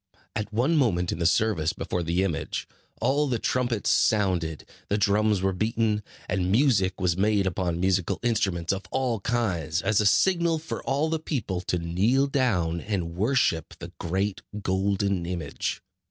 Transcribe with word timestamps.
At 0.35 0.51
one 0.51 0.75
moment 0.77 1.11
in 1.11 1.19
the 1.19 1.27
service 1.27 1.73
before 1.73 2.01
the 2.01 2.23
image, 2.23 2.67
all 2.99 3.27
the 3.27 3.37
trumpets 3.37 3.91
sounded, 3.91 4.67
the 4.87 4.97
drums 4.97 5.43
were 5.43 5.53
beaten, 5.53 6.01
and 6.27 6.51
music 6.51 6.99
was 6.99 7.15
made 7.15 7.45
upon 7.45 7.79
musical 7.79 8.19
instruments 8.23 8.73
of 8.73 8.81
all 8.89 9.19
kinds, 9.19 9.79
as 9.83 10.01
a 10.01 10.07
signal 10.07 10.57
for 10.57 10.81
all 10.85 11.07
the 11.11 11.19
people 11.19 11.61
to 11.61 11.77
kneel 11.77 12.25
down 12.25 12.79
and 12.81 13.15
worship 13.15 13.75
the 13.77 13.91
great 13.99 14.41
golden 14.63 15.27
image. 15.27 15.83